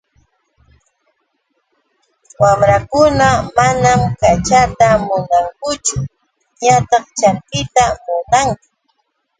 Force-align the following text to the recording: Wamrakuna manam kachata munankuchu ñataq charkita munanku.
Wamrakuna 2.41 3.27
manam 3.55 3.99
kachata 4.21 4.87
munankuchu 5.07 5.97
ñataq 6.63 7.05
charkita 7.19 7.83
munanku. 8.05 8.65